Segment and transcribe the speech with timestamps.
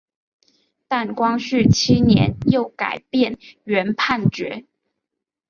[0.87, 4.65] 但光绪七年又改变原判决。